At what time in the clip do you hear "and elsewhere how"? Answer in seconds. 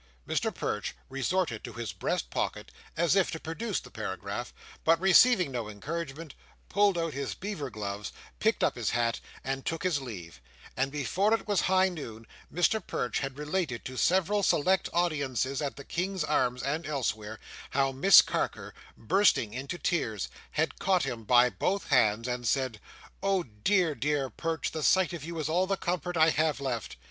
16.63-17.91